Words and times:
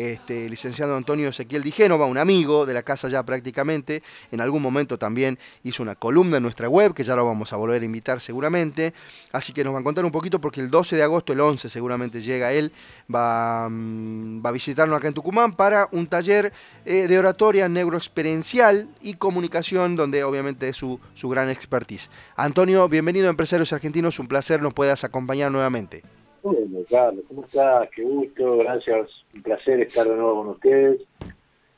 este, 0.00 0.48
licenciado 0.48 0.96
Antonio 0.96 1.28
Ezequiel 1.28 1.62
Di 1.62 1.70
Génova, 1.70 2.06
un 2.06 2.18
amigo 2.18 2.66
de 2.66 2.74
la 2.74 2.82
casa 2.82 3.08
ya 3.08 3.22
prácticamente. 3.22 4.02
En 4.32 4.40
algún 4.40 4.62
momento 4.62 4.98
también 4.98 5.38
hizo 5.62 5.82
una 5.82 5.94
columna 5.94 6.38
en 6.38 6.42
nuestra 6.42 6.68
web, 6.68 6.94
que 6.94 7.02
ya 7.02 7.16
lo 7.16 7.24
vamos 7.26 7.52
a 7.52 7.56
volver 7.56 7.82
a 7.82 7.84
invitar 7.84 8.20
seguramente. 8.20 8.94
Así 9.32 9.52
que 9.52 9.64
nos 9.64 9.74
va 9.74 9.80
a 9.80 9.82
contar 9.82 10.04
un 10.04 10.10
poquito 10.10 10.40
porque 10.40 10.60
el 10.60 10.70
12 10.70 10.96
de 10.96 11.02
agosto, 11.02 11.32
el 11.32 11.40
11 11.40 11.68
seguramente 11.68 12.20
llega 12.20 12.52
él, 12.52 12.72
va, 13.12 13.68
mm, 13.68 14.44
va 14.44 14.50
a 14.50 14.52
visitarnos 14.52 14.96
acá 14.96 15.08
en 15.08 15.14
Tucumán 15.14 15.54
para 15.54 15.88
un 15.92 16.06
taller 16.06 16.52
eh, 16.84 17.06
de 17.06 17.18
oratoria 17.18 17.68
neuroexperiencial 17.68 18.88
y 19.00 19.14
comunicación, 19.14 19.96
donde 19.96 20.24
obviamente 20.24 20.68
es 20.68 20.76
su, 20.76 21.00
su 21.14 21.28
gran 21.28 21.50
expertise. 21.50 22.10
Antonio, 22.36 22.88
bienvenido 22.88 23.26
a 23.26 23.30
Empresarios 23.30 23.72
Argentinos, 23.72 24.18
un 24.18 24.28
placer 24.28 24.62
nos 24.62 24.74
puedas 24.74 25.04
acompañar 25.04 25.52
nuevamente. 25.52 26.02
Bueno, 26.42 26.80
Carlos, 26.88 27.24
¿cómo 27.28 27.44
estás? 27.44 27.88
Qué 27.94 28.02
gusto, 28.02 28.58
gracias, 28.58 29.08
un 29.34 29.42
placer 29.42 29.80
estar 29.80 30.08
de 30.08 30.14
nuevo 30.14 30.36
con 30.36 30.48
ustedes. 30.48 31.02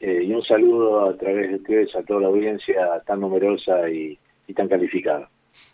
Eh, 0.01 0.25
y 0.25 0.33
un 0.33 0.43
saludo 0.43 1.09
a 1.09 1.17
través 1.17 1.51
de 1.51 1.57
ustedes 1.57 1.95
a 1.95 2.03
toda 2.03 2.23
la 2.23 2.27
audiencia 2.29 3.01
tan 3.07 3.21
numerosa 3.21 3.89
y, 3.89 4.19
tan 4.55 4.69
calificada. 4.69 5.31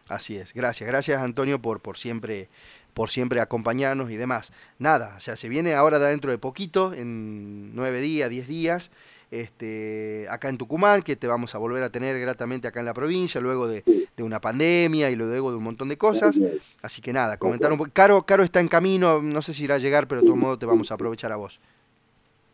Así 0.08 0.36
es, 0.36 0.54
gracias, 0.54 0.88
gracias 0.88 1.20
Antonio 1.20 1.60
por, 1.60 1.80
por 1.80 1.96
siempre 1.96 2.48
por 2.94 3.10
siempre 3.10 3.40
acompañarnos 3.40 4.10
y 4.10 4.16
demás. 4.16 4.52
Nada, 4.78 5.14
o 5.16 5.20
sea, 5.20 5.36
se 5.36 5.48
viene 5.48 5.74
ahora 5.74 5.98
de 5.98 6.08
dentro 6.08 6.30
de 6.30 6.38
poquito, 6.38 6.92
en 6.94 7.74
nueve 7.74 8.00
días, 8.00 8.30
diez 8.30 8.46
días, 8.46 8.92
este, 9.30 10.26
acá 10.30 10.48
en 10.48 10.58
Tucumán, 10.58 11.02
que 11.02 11.16
te 11.16 11.26
vamos 11.26 11.54
a 11.54 11.58
volver 11.58 11.82
a 11.82 11.90
tener 11.90 12.18
gratamente 12.18 12.68
acá 12.68 12.80
en 12.80 12.86
la 12.86 12.94
provincia, 12.94 13.40
luego 13.40 13.68
de, 13.68 13.82
una 14.18 14.40
pandemia 14.40 15.10
y 15.10 15.16
luego 15.16 15.50
de 15.50 15.56
un 15.56 15.62
montón 15.62 15.88
de 15.88 15.96
cosas. 15.96 16.40
Así 16.82 17.00
que 17.00 17.12
nada, 17.12 17.36
comentar 17.38 17.70
un 17.70 17.78
poco. 17.78 17.90
Caro, 17.92 18.22
Caro 18.22 18.42
está 18.42 18.60
en 18.60 18.68
camino, 18.68 19.22
no 19.22 19.42
sé 19.42 19.52
si 19.52 19.64
irá 19.64 19.76
a 19.76 19.78
llegar, 19.78 20.08
pero 20.08 20.22
de 20.22 20.26
todo 20.26 20.36
modo 20.36 20.58
te 20.58 20.66
vamos 20.66 20.90
a 20.90 20.94
aprovechar 20.94 21.30
a 21.32 21.36
vos. 21.36 21.60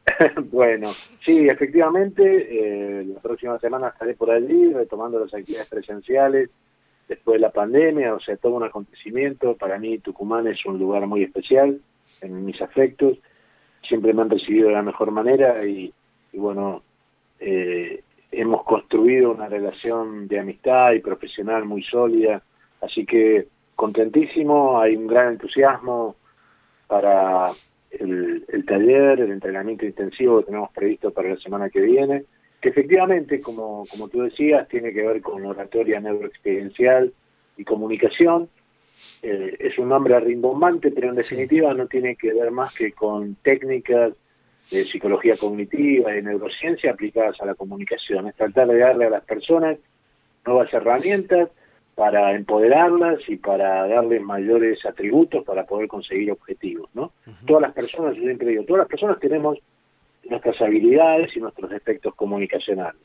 bueno, 0.50 0.92
sí, 1.24 1.48
efectivamente, 1.48 3.00
eh, 3.00 3.04
la 3.04 3.20
próxima 3.20 3.58
semana 3.58 3.88
estaré 3.88 4.14
por 4.14 4.30
allí 4.30 4.72
retomando 4.72 5.18
las 5.18 5.32
actividades 5.32 5.68
presenciales 5.68 6.50
después 7.08 7.36
de 7.36 7.40
la 7.40 7.50
pandemia, 7.50 8.14
o 8.14 8.20
sea, 8.20 8.36
todo 8.36 8.54
un 8.54 8.64
acontecimiento. 8.64 9.56
Para 9.56 9.78
mí 9.78 9.98
Tucumán 9.98 10.46
es 10.46 10.64
un 10.66 10.78
lugar 10.78 11.06
muy 11.06 11.22
especial 11.22 11.80
en 12.20 12.44
mis 12.44 12.60
afectos. 12.60 13.18
Siempre 13.86 14.12
me 14.12 14.22
han 14.22 14.30
recibido 14.30 14.68
de 14.68 14.74
la 14.74 14.82
mejor 14.82 15.10
manera 15.10 15.66
y 15.66 15.92
y 16.34 16.38
bueno, 16.38 16.82
eh, 17.38 18.02
hemos 18.32 18.64
construido 18.64 19.30
una 19.30 19.48
relación 19.48 20.26
de 20.26 20.40
amistad 20.40 20.92
y 20.92 20.98
profesional 20.98 21.64
muy 21.64 21.84
sólida, 21.84 22.42
así 22.80 23.06
que 23.06 23.46
contentísimo, 23.76 24.80
hay 24.80 24.96
un 24.96 25.06
gran 25.06 25.34
entusiasmo 25.34 26.16
para 26.88 27.52
el, 27.92 28.64
taller, 28.66 29.20
el 29.20 29.30
entrenamiento 29.30 29.86
intensivo 29.86 30.40
que 30.40 30.46
tenemos 30.46 30.72
previsto 30.72 31.12
para 31.12 31.30
la 31.30 31.36
semana 31.36 31.70
que 31.70 31.80
viene, 31.80 32.24
que 32.60 32.70
efectivamente, 32.70 33.40
como, 33.40 33.84
como 33.88 34.08
tú 34.08 34.22
decías, 34.22 34.66
tiene 34.68 34.92
que 34.92 35.06
ver 35.06 35.22
con 35.22 35.46
oratoria 35.46 36.00
neuroexperiencial 36.00 37.12
y 37.56 37.64
comunicación. 37.64 38.48
Eh, 39.22 39.56
es 39.60 39.78
un 39.78 39.88
nombre 39.88 40.18
rimbombante, 40.18 40.90
pero 40.90 41.10
en 41.10 41.16
definitiva 41.16 41.72
no 41.74 41.86
tiene 41.86 42.16
que 42.16 42.32
ver 42.32 42.50
más 42.50 42.74
que 42.74 42.92
con 42.92 43.36
técnicas 43.36 44.14
de 44.70 44.84
psicología 44.84 45.36
cognitiva 45.36 46.16
y 46.16 46.22
neurociencia 46.22 46.92
aplicadas 46.92 47.40
a 47.40 47.46
la 47.46 47.54
comunicación. 47.54 48.28
Es 48.28 48.34
tratar 48.36 48.68
de 48.68 48.78
darle 48.78 49.06
a 49.06 49.10
las 49.10 49.24
personas 49.24 49.78
nuevas 50.46 50.72
herramientas 50.72 51.50
para 51.94 52.34
empoderarlas 52.34 53.20
y 53.28 53.36
para 53.36 53.86
darles 53.86 54.20
mayores 54.20 54.84
atributos 54.84 55.44
para 55.44 55.64
poder 55.64 55.88
conseguir 55.88 56.32
objetivos, 56.32 56.90
¿no? 56.94 57.12
Todas 57.46 57.62
las 57.62 57.72
personas, 57.72 58.16
yo 58.16 58.22
siempre 58.22 58.48
digo, 58.48 58.64
todas 58.64 58.80
las 58.80 58.88
personas 58.88 59.20
tenemos 59.20 59.58
nuestras 60.28 60.60
habilidades 60.60 61.36
y 61.36 61.40
nuestros 61.40 61.70
aspectos 61.70 62.14
comunicacionales. 62.14 63.00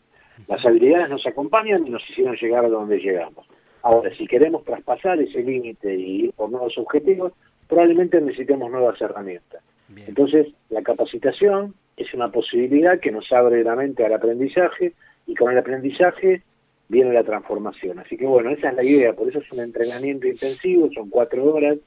Las 0.48 0.66
habilidades 0.66 1.10
nos 1.10 1.26
acompañan 1.28 1.86
y 1.86 1.90
nos 1.90 2.02
hicieron 2.10 2.36
llegar 2.36 2.66
a 2.66 2.70
donde 2.70 2.98
llegamos. 2.98 3.46
Ahora, 3.82 4.10
si 4.16 4.26
queremos 4.26 4.64
traspasar 4.64 5.20
ese 5.20 5.42
límite 5.42 5.94
y 5.94 6.26
ir 6.26 6.34
por 6.34 6.50
nuevos 6.50 6.78
objetivos, 6.78 7.34
probablemente 7.68 8.20
necesitemos 8.20 8.72
nuevas 8.72 9.00
herramientas. 9.02 9.62
Entonces, 10.08 10.48
la 10.70 10.82
capacitación 10.82 11.74
es 11.98 12.14
una 12.14 12.32
posibilidad 12.32 13.00
que 13.00 13.12
nos 13.12 13.32
abre 13.32 13.64
la 13.64 13.76
mente 13.76 14.06
al 14.06 14.14
aprendizaje 14.14 14.94
y 15.26 15.36
con 15.36 15.52
el 15.52 15.58
aprendizaje 15.58 16.44
viene 16.88 17.14
la 17.14 17.24
transformación. 17.24 18.00
Así 18.00 18.18
que 18.18 18.26
bueno, 18.26 18.50
esa 18.50 18.70
es 18.70 18.76
la 18.76 18.84
idea, 18.84 19.14
por 19.14 19.30
eso 19.30 19.40
es 19.40 19.52
un 19.52 19.60
entrenamiento 19.60 20.28
intensivo, 20.28 20.90
son 20.94 21.10
cuatro 21.10 21.54
horas 21.54 21.78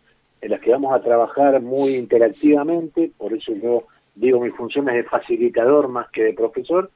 en 0.41 0.51
las 0.51 0.61
que 0.61 0.71
vamos 0.71 0.95
a 0.95 1.03
trabajar 1.03 1.61
muy 1.61 1.95
interactivamente, 1.95 3.13
por 3.17 3.33
eso 3.33 3.53
yo 3.55 3.85
digo 4.15 4.41
mi 4.41 4.51
función 4.51 4.89
es 4.89 4.97
de 4.97 5.05
facilitador 5.05 5.89
más 5.89 6.11
que 6.11 6.25
de 6.25 6.33
profesor, 6.34 6.91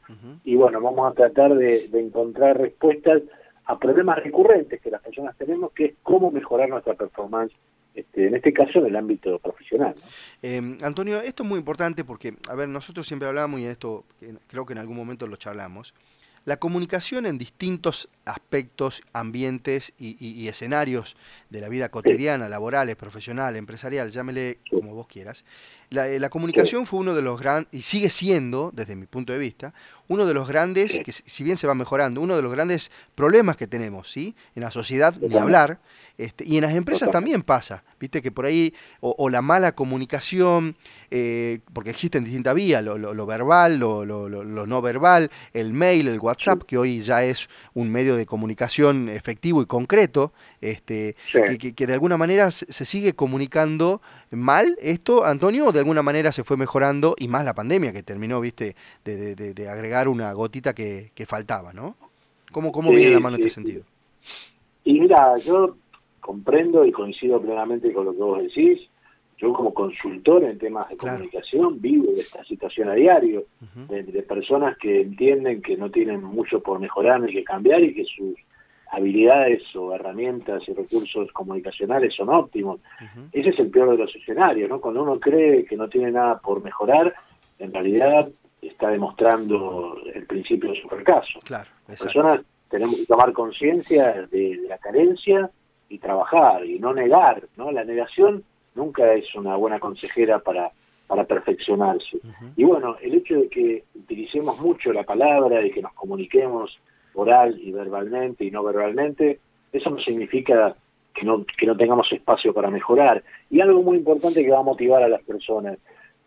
y 0.45 0.57
bueno, 0.57 0.81
vamos 0.81 1.11
a 1.11 1.15
tratar 1.15 1.55
de 1.55 1.89
encontrar 1.95 2.59
respuestas 2.59 3.23
a 3.65 3.79
problemas 3.79 4.23
recurrentes 4.23 4.81
que 4.81 4.91
las 4.91 5.03
personas 5.03 5.37
tenemos, 5.37 5.73
que 5.73 5.85
es 5.87 5.95
cómo 6.03 6.31
mejorar 6.31 6.69
nuestra 6.69 6.95
performance 6.95 7.53
este, 8.17 8.27
en 8.27 8.35
este 8.35 8.53
caso 8.53 8.79
en 8.79 8.87
el 8.87 8.97
ámbito 8.97 9.39
profesional. 9.39 9.95
Eh, 10.43 10.77
Antonio, 10.83 11.21
esto 11.21 11.43
es 11.43 11.49
muy 11.49 11.59
importante 11.59 12.05
porque, 12.05 12.35
a 12.49 12.55
ver, 12.55 12.69
nosotros 12.69 13.07
siempre 13.07 13.29
hablamos 13.29 13.61
y 13.61 13.65
en 13.65 13.71
esto 13.71 14.05
creo 14.47 14.65
que 14.65 14.73
en 14.73 14.79
algún 14.79 14.97
momento 14.97 15.27
lo 15.27 15.37
charlamos, 15.37 15.95
la 16.45 16.57
comunicación 16.57 17.27
en 17.27 17.39
distintos 17.39 18.09
aspectos, 18.27 19.03
ambientes 19.13 19.95
y, 19.99 20.49
escenarios 20.49 21.17
de 21.49 21.61
la 21.61 21.69
vida 21.69 21.89
cotidiana, 21.89 22.49
laborales, 22.49 22.97
profesional, 22.97 23.57
empresarial, 23.57 24.11
llámele 24.11 24.59
como 24.71 24.95
vos 24.95 25.07
quieras, 25.07 25.45
la, 25.91 26.09
eh, 26.09 26.31
comunicación 26.31 26.87
fue 26.87 27.01
uno 27.01 27.15
de 27.15 27.23
los 27.23 27.41
grandes, 27.41 27.73
y 27.73 27.83
sigue 27.83 28.11
siendo, 28.11 28.71
desde 28.75 28.97
mi 28.97 29.07
punto 29.07 29.33
de 29.33 29.39
vista, 29.39 29.73
uno 30.09 30.27
de 30.27 30.35
los 30.35 30.49
grandes, 30.49 31.01
que 31.05 31.13
si 31.13 31.45
bien 31.45 31.57
se 31.57 31.67
va 31.67 31.75
mejorando, 31.75 32.21
uno 32.21 32.37
de 32.37 32.43
los 32.43 32.53
grandes 32.53 32.91
problemas 33.15 33.57
que 33.57 33.67
tenemos, 33.67 34.11
¿sí? 34.11 34.35
En 34.55 34.63
la 34.63 34.71
sociedad, 34.71 35.15
ni 35.21 35.37
hablar, 35.37 35.81
este, 36.19 36.45
y 36.47 36.57
en 36.57 36.63
las 36.63 36.75
empresas 36.75 37.11
también 37.11 37.43
pasa, 37.43 37.85
viste 38.01 38.23
que 38.23 38.33
por 38.33 38.47
ahí, 38.47 38.75
o, 39.01 39.29
la 39.29 39.43
mala 39.43 39.73
comunicación, 39.73 40.77
eh, 41.11 41.61
porque 41.73 41.91
existen 41.91 42.25
distintas 42.25 42.55
vías, 42.55 42.83
lo, 42.83 43.27
verbal, 43.27 43.79
lo, 43.79 44.05
no 44.05 44.83
verbal, 44.83 45.31
el 45.53 45.73
mail, 45.73 46.09
el 46.09 46.21
WhatsApp, 46.21 46.63
que 46.63 46.79
hoy 46.79 47.01
ya 47.01 47.23
es 47.23 47.49
un 47.75 47.91
medio 47.91 48.16
de 48.17 48.27
comunicación 48.27 49.09
efectivo 49.09 49.63
y 49.63 49.67
concreto, 49.67 50.33
este, 50.61 51.17
que, 51.31 51.87
de 51.87 51.93
alguna 51.93 52.17
manera 52.17 52.51
se 52.51 52.85
sigue 52.85 53.15
comunicando 53.15 54.01
mal 54.31 54.77
esto, 54.81 55.25
Antonio, 55.25 55.67
o 55.67 55.73
de 55.73 55.81
alguna 55.81 56.03
manera 56.03 56.33
se 56.33 56.45
fue 56.45 56.57
mejorando, 56.57 57.15
y 57.19 57.29
más 57.29 57.45
la 57.45 57.55
pandemia 57.55 57.93
que 57.93 58.03
terminó, 58.03 58.41
viste, 58.41 58.77
de, 59.05 59.69
agregar 59.69 60.09
una 60.09 60.33
gotita 60.33 60.75
que, 60.75 61.11
faltaba, 61.27 61.73
¿no? 61.73 61.97
¿Cómo, 62.53 62.73
cómo 62.73 62.91
viene 62.91 63.11
la 63.11 63.21
mano 63.21 63.37
en 63.37 63.43
este 63.43 63.55
sentido? 63.55 63.83
Y 64.85 65.01
mira, 65.01 65.37
yo 65.39 65.77
comprendo 66.21 66.85
y 66.85 66.93
coincido 66.93 67.41
plenamente 67.41 67.93
con 67.93 68.05
lo 68.05 68.13
que 68.13 68.23
vos 68.23 68.43
decís. 68.43 68.81
Yo 69.39 69.53
como 69.53 69.75
consultor 69.75 70.45
en 70.45 70.59
temas 70.59 70.89
de 70.89 70.97
comunicación 70.97 71.81
vivo 71.81 72.13
de 72.13 72.23
esta 72.23 72.43
situación 72.45 72.89
a 72.89 72.95
diario, 72.95 73.45
de, 73.89 74.23
personas 74.23 74.79
que 74.79 75.03
entienden 75.03 75.61
que 75.61 75.77
no 75.77 75.91
tienen 75.91 76.23
mucho 76.25 76.61
por 76.61 76.81
mejorar 76.81 77.21
ni 77.21 77.33
que 77.33 77.45
cambiar 77.45 77.83
y 77.83 77.95
que 77.95 78.05
sus 78.05 78.35
habilidades 78.91 79.63
o 79.75 79.95
herramientas 79.95 80.63
y 80.69 80.73
recursos 80.73 81.31
comunicacionales 81.33 82.15
son 82.15 82.31
óptimos. 82.31 82.81
Ese 83.33 83.51
es 83.51 83.59
el 83.59 83.71
peor 83.71 83.91
de 83.91 83.99
los 83.99 84.17
escenarios, 84.17 84.71
¿no? 84.71 84.81
Cuando 84.81 85.03
uno 85.03 85.21
cree 85.21 85.65
que 85.65 85.77
no 85.77 85.89
tiene 85.89 86.13
nada 86.13 86.39
por 86.39 86.63
mejorar, 86.63 87.15
en 87.59 87.73
realidad 87.73 88.29
está 88.63 88.89
demostrando 88.89 89.99
el 90.15 90.27
principio 90.27 90.71
de 90.71 90.81
su 90.81 90.89
fracaso. 90.89 91.41
Claro, 91.45 91.69
Las 91.89 92.03
personas 92.03 92.41
tenemos 92.71 92.97
que 92.97 93.07
tomar 93.07 93.33
conciencia 93.33 94.27
de 94.31 94.61
la 94.69 94.79
carencia 94.79 95.51
y 95.89 95.99
trabajar 95.99 96.65
y 96.65 96.79
no 96.79 96.93
negar, 96.93 97.43
¿no? 97.57 97.71
La 97.71 97.85
negación 97.85 98.45
nunca 98.77 99.13
es 99.15 99.35
una 99.35 99.57
buena 99.57 99.81
consejera 99.81 100.39
para, 100.39 100.71
para 101.07 101.25
perfeccionarse. 101.25 102.19
Y 102.57 102.65
bueno, 102.65 102.97
el 103.01 103.15
hecho 103.15 103.41
de 103.41 103.49
que 103.49 103.85
utilicemos 103.95 104.61
mucho 104.61 104.93
la 104.93 105.03
palabra, 105.03 105.65
y 105.65 105.71
que 105.71 105.83
nos 105.83 105.93
comuniquemos 105.95 106.79
oral 107.15 107.59
y 107.61 107.73
verbalmente 107.73 108.45
y 108.45 108.51
no 108.51 108.63
verbalmente, 108.63 109.41
eso 109.73 109.91
no 109.91 109.99
significa 109.99 110.77
que 111.15 111.25
no, 111.25 111.45
que 111.45 111.67
no 111.67 111.77
tengamos 111.77 112.13
espacio 112.13 112.53
para 112.53 112.71
mejorar. 112.71 113.23
Y 113.51 113.61
algo 113.61 113.83
muy 113.83 113.97
importante 113.97 114.45
que 114.45 114.51
va 114.51 114.61
a 114.61 114.63
motivar 114.63 115.03
a 115.03 115.09
las 115.09 115.23
personas. 115.23 115.79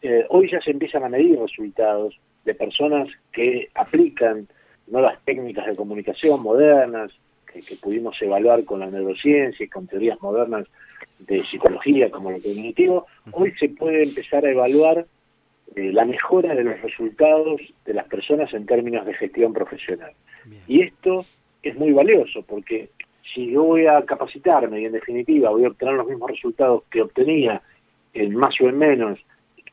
Eh, 0.02 0.26
hoy 0.30 0.50
ya 0.52 0.60
se 0.62 0.72
empiezan 0.72 1.04
a 1.04 1.10
medir 1.10 1.40
resultados 1.40 2.20
de 2.44 2.56
personas 2.56 3.08
que 3.32 3.70
aplican 3.76 4.48
nuevas 4.88 5.20
técnicas 5.24 5.68
de 5.68 5.76
comunicación 5.76 6.42
modernas, 6.42 7.12
que, 7.46 7.62
pudimos 7.76 8.20
evaluar 8.22 8.64
con 8.64 8.80
la 8.80 8.88
neurociencia 8.88 9.66
y 9.66 9.70
con 9.70 9.88
teorías 9.88 10.22
modernas 10.22 10.68
de 11.20 11.42
psicología 11.42 12.10
como 12.10 12.32
lo 12.32 12.42
cognitivo, 12.42 13.06
hoy 13.32 13.54
se 13.60 13.70
puede 13.70 14.04
empezar 14.04 14.46
a 14.46 14.52
evaluar 14.52 15.06
eh, 15.76 15.92
la 15.94 16.06
mejora 16.06 16.56
de 16.56 16.64
los 16.64 16.82
resultados 16.82 17.62
de 17.86 17.94
las 17.94 18.08
personas 18.08 18.54
en 18.54 18.66
términos 18.66 19.06
de 19.06 19.14
gestión 19.14 19.54
profesional. 19.54 20.12
Y 20.68 20.82
esto 20.82 21.26
es 21.62 21.76
muy 21.76 21.92
valioso 21.92 22.42
porque 22.44 22.90
si 23.34 23.52
yo 23.52 23.64
voy 23.64 23.86
a 23.86 24.02
capacitarme 24.04 24.82
y 24.82 24.86
en 24.86 24.94
definitiva 24.94 25.50
voy 25.52 25.66
a 25.66 25.70
obtener 25.70 25.96
los 25.96 26.08
mismos 26.08 26.32
resultados 26.32 26.84
que 26.90 27.02
obtenía 27.02 27.62
en 28.14 28.36
más 28.36 28.60
o 28.62 28.70
en 28.70 28.78
menos 28.78 29.20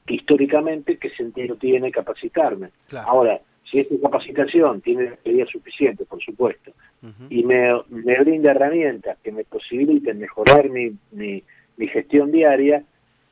históricamente 0.09 0.99
qué 0.99 1.11
sentido 1.11 1.57
tiene 1.57 1.91
capacitarme. 1.91 2.69
Ahora, 3.07 3.41
si 3.71 3.81
esta 3.81 3.95
capacitación 4.01 4.81
tiene 4.81 5.13
medidas 5.25 5.49
suficientes, 5.51 6.07
por 6.07 6.23
supuesto, 6.23 6.73
y 7.31 7.45
me, 7.45 7.71
me, 7.89 8.19
brinda 8.19 8.51
herramientas 8.51 9.19
que 9.23 9.33
me 9.33 9.45
posibiliten 9.45 10.19
mejorar 10.19 10.71
mi, 10.71 10.93
mi, 11.13 11.43
gestión 11.89 12.33
diaria, 12.33 12.83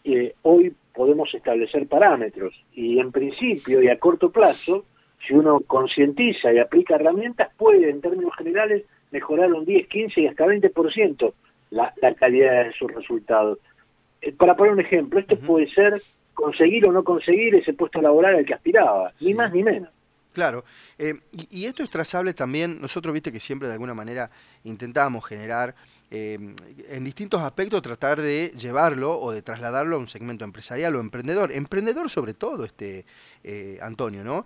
eh, 0.05 0.35
hoy 0.43 0.73
podemos 0.93 1.33
establecer 1.35 1.87
parámetros 1.87 2.55
y 2.73 2.99
en 2.99 3.11
principio 3.11 3.83
y 3.83 3.89
a 3.89 3.99
corto 3.99 4.31
plazo, 4.31 4.85
si 5.27 5.35
uno 5.35 5.61
concientiza 5.61 6.53
y 6.53 6.59
aplica 6.59 6.97
herramientas, 6.97 7.51
puede 7.57 7.91
en 7.91 8.01
términos 8.01 8.35
generales 8.37 8.85
mejorar 9.11 9.53
un 9.53 9.65
10, 9.65 9.89
15 9.89 10.21
y 10.21 10.27
hasta 10.27 10.47
20% 10.47 11.33
la, 11.71 11.93
la 12.01 12.15
calidad 12.15 12.67
de 12.67 12.73
sus 12.73 12.93
resultados. 12.93 13.59
Eh, 14.21 14.33
para 14.33 14.57
poner 14.57 14.75
un 14.75 14.81
ejemplo, 14.81 15.21
esto 15.21 15.37
puede 15.39 15.69
ser 15.71 16.03
conseguir 16.35 16.87
o 16.87 16.93
no 16.93 17.05
conseguir 17.05 17.55
ese 17.55 17.73
puesto 17.73 18.03
laboral 18.03 18.37
al 18.37 18.45
que 18.45 18.55
aspiraba, 18.55 19.13
ni 19.21 19.35
más 19.35 19.53
ni 19.53 19.63
menos. 19.63 19.91
Claro, 20.35 20.65
eh, 20.99 21.21
y, 21.31 21.65
esto 21.67 21.85
es 21.85 21.91
trazable 21.91 22.35
también, 22.35 22.81
nosotros 22.81 23.15
viste 23.15 23.31
que 23.31 23.39
siempre 23.39 23.69
de 23.69 23.75
alguna 23.75 23.95
manera 23.95 24.33
intentábamos 24.65 25.25
generar 25.25 25.77
eh, 26.11 26.55
en 26.89 27.05
distintos 27.05 27.41
aspectos 27.41 27.81
tratar 27.83 28.21
de 28.21 28.53
llevarlo 28.59 29.17
o 29.21 29.31
de 29.31 29.43
trasladarlo 29.43 29.95
a 29.95 29.99
un 30.01 30.09
segmento 30.09 30.45
empresarial 30.45 30.97
o 30.97 31.01
emprendedor, 31.01 31.53
emprendedor 31.53 32.11
sobre 32.11 32.35
todo, 32.35 32.65
este 32.65 33.07
Antonio, 33.81 34.25
¿no? 34.25 34.45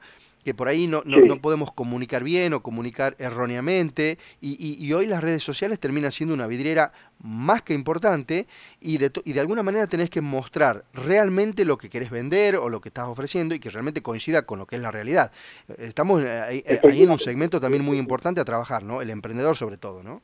Que 0.48 0.54
por 0.54 0.68
ahí 0.68 0.86
no, 0.86 1.02
no, 1.04 1.42
podemos 1.42 1.72
comunicar 1.72 2.24
bien 2.24 2.54
o 2.54 2.62
comunicar 2.62 3.14
erróneamente 3.18 4.16
y, 4.40 4.90
hoy 4.94 5.04
las 5.04 5.22
redes 5.22 5.42
sociales 5.42 5.78
terminan 5.78 6.10
siendo 6.10 6.34
una 6.34 6.46
vidriera 6.46 6.92
más 7.22 7.60
que 7.60 7.74
importante 7.74 8.46
y 8.80 8.96
de, 8.96 9.12
y 9.26 9.34
de 9.34 9.40
alguna 9.40 9.62
manera 9.62 9.86
tenés 9.88 10.08
que 10.08 10.22
mostrar 10.22 10.84
realmente 10.94 11.66
lo 11.66 11.76
que 11.76 11.90
querés 11.90 12.08
vender 12.08 12.56
o 12.56 12.70
lo 12.70 12.80
que 12.80 12.88
estás 12.88 13.08
ofreciendo 13.08 13.54
y 13.54 13.60
que 13.60 13.68
realmente 13.68 14.00
coincida 14.00 14.46
con 14.46 14.58
lo 14.58 14.64
que 14.64 14.76
es 14.76 14.80
la 14.80 14.90
realidad. 14.90 15.32
Estamos 15.76 16.24
ahí, 16.24 16.64
en 16.66 17.10
un 17.10 17.18
segmento 17.18 17.60
también 17.60 17.84
muy 17.84 17.98
importante 17.98 18.40
a 18.40 18.46
trabajar, 18.46 18.84
¿no? 18.84 19.02
El 19.02 19.10
emprendedor 19.10 19.54
sobre 19.54 19.76
todo, 19.76 20.02
¿no? 20.02 20.22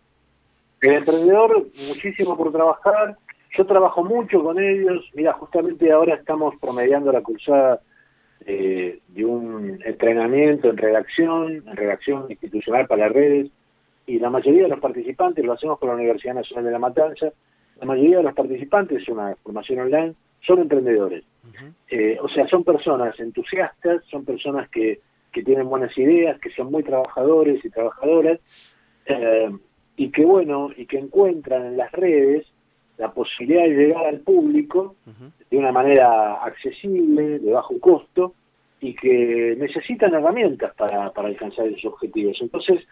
El 0.80 0.94
emprendedor, 0.94 1.68
muchísimo 1.86 2.34
por 2.34 2.50
trabajar. 2.50 3.18
Yo 3.58 3.66
trabajo 3.66 4.02
mucho 4.02 4.42
con 4.42 4.58
ellos. 4.58 5.04
Mira, 5.12 5.34
justamente 5.34 5.92
ahora 5.92 6.14
estamos 6.14 6.54
promediando 6.62 7.12
la 7.12 7.20
cursada 7.20 7.82
eh, 8.46 8.98
de 9.08 9.24
un 9.24 9.80
entrenamiento 9.84 10.70
en 10.70 10.76
redacción, 10.76 11.64
en 11.66 11.76
redacción 11.76 12.26
institucional 12.28 12.86
para 12.86 13.06
las 13.06 13.14
redes, 13.14 13.50
y 14.06 14.18
la 14.18 14.30
mayoría 14.30 14.64
de 14.64 14.68
los 14.68 14.80
participantes, 14.80 15.44
lo 15.44 15.52
hacemos 15.52 15.78
con 15.78 15.88
la 15.88 15.94
Universidad 15.94 16.34
Nacional 16.34 16.64
de 16.64 16.70
La 16.70 16.78
Matanza, 16.78 17.32
la 17.80 17.86
mayoría 17.86 18.18
de 18.18 18.22
los 18.24 18.34
participantes, 18.34 19.02
es 19.02 19.08
una 19.08 19.34
formación 19.42 19.80
online, 19.80 20.14
son 20.40 20.60
emprendedores. 20.60 21.24
Eh, 21.88 22.18
o 22.20 22.28
sea, 22.28 22.46
son 22.48 22.64
personas 22.64 23.18
entusiastas, 23.18 24.04
son 24.10 24.24
personas 24.24 24.68
que, 24.68 25.00
que 25.32 25.42
tienen 25.42 25.68
buenas 25.68 25.96
ideas, 25.98 26.38
que 26.40 26.50
son 26.50 26.70
muy 26.70 26.82
trabajadores 26.82 27.64
y 27.64 27.70
trabajadoras, 27.70 28.40
eh, 29.06 29.50
y 29.96 30.10
que 30.10 30.24
bueno, 30.24 30.70
y 30.76 30.86
que 30.86 30.98
encuentran 30.98 31.66
en 31.66 31.76
las 31.76 31.92
redes 31.92 32.46
la 32.98 33.12
posibilidad 33.12 33.64
de 33.64 33.74
llegar 33.74 34.06
al 34.06 34.20
público 34.20 34.96
de 35.50 35.56
una 35.56 35.72
manera 35.72 36.34
accesible, 36.44 37.38
de 37.38 37.52
bajo 37.52 37.78
costo, 37.80 38.34
y 38.80 38.94
que 38.94 39.56
necesitan 39.58 40.14
herramientas 40.14 40.74
para, 40.74 41.10
para 41.10 41.28
alcanzar 41.28 41.66
esos 41.66 41.86
objetivos. 41.86 42.36
Entonces, 42.40 42.86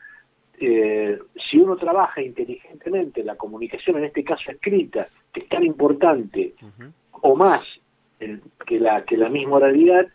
eh, 0.58 1.18
si 1.50 1.58
uno 1.58 1.76
trabaja 1.76 2.22
inteligentemente 2.22 3.22
la 3.22 3.36
comunicación, 3.36 3.98
en 3.98 4.04
este 4.04 4.24
caso 4.24 4.50
escrita, 4.50 5.08
que 5.32 5.40
es 5.40 5.48
tan 5.48 5.64
importante, 5.64 6.54
o 7.10 7.36
más 7.36 7.62
que, 8.66 8.80
la, 8.80 9.04
que 9.04 9.16
la 9.16 9.28
misma 9.28 9.56
oralidad, 9.56 10.06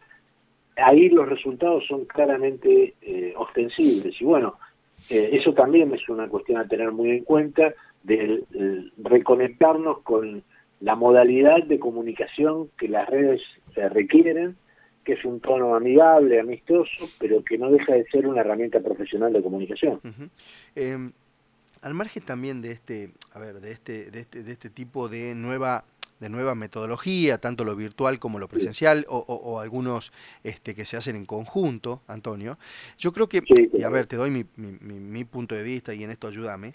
ahí 0.78 1.10
los 1.10 1.28
resultados 1.28 1.86
son 1.88 2.06
claramente 2.06 2.95
eh, 3.01 3.33
ostensibles. 3.36 4.19
Y 4.22 4.25
bueno, 4.25 4.56
eh, 5.10 5.30
eso 5.33 5.54
también 5.54 5.94
es 5.94 6.07
una 6.10 6.28
cuestión 6.28 6.60
a 6.60 6.68
tener 6.68 6.92
muy 6.92 7.12
en 7.12 7.24
cuenta 7.24 7.74
de 8.07 8.92
reconectarnos 8.98 10.01
con 10.01 10.44
la 10.80 10.95
modalidad 10.95 11.63
de 11.63 11.80
comunicación 11.80 12.69
que 12.77 12.88
las 12.88 13.09
redes 13.09 13.42
requieren, 13.92 14.56
que 15.04 15.13
es 15.13 15.25
un 15.25 15.39
tono 15.39 15.75
amigable, 15.75 16.39
amistoso, 16.39 17.09
pero 17.19 17.44
que 17.44 17.57
no 17.57 17.69
deja 17.71 17.94
de 17.94 18.06
ser 18.06 18.27
una 18.27 18.42
herramienta 18.42 18.80
profesional 18.80 19.33
de 19.33 19.42
comunicación. 19.42 20.00
Em, 20.75 21.12
al 21.81 21.94
margen 21.94 22.24
también 22.24 22.62
de 22.62 22.71
este, 22.71 23.12
a 23.33 23.39
ver, 23.39 23.59
de 23.59 23.71
este, 23.71 24.12
de 24.12 24.19
este, 24.19 24.44
de 24.44 24.51
este 24.51 24.69
tipo 24.69 25.09
de 25.09 25.36
nueva 25.36 25.83
de 26.19 26.30
nueva 26.30 26.56
metodología, 26.56 27.38
tanto 27.38 27.63
lo 27.63 27.75
virtual 27.75 28.18
como 28.18 28.39
lo 28.39 28.48
presencial, 28.48 29.06
o, 29.07 29.59
algunos 29.59 30.12
este, 30.44 30.74
que 30.74 30.83
se 30.83 30.98
hacen 30.98 31.15
en 31.15 31.27
conjunto, 31.27 32.01
Antonio. 32.07 32.57
Yo 32.98 33.13
creo 33.13 33.30
que, 33.30 33.44
y 33.71 33.83
a 33.83 33.89
ver, 33.89 34.07
te 34.07 34.15
doy 34.15 34.31
mi, 34.31 34.44
mi, 34.56 35.00
mi 35.00 35.25
punto 35.25 35.54
de 35.54 35.62
vista 35.62 35.94
y 35.94 36.04
en 36.04 36.09
esto 36.09 36.27
ayúdame. 36.27 36.71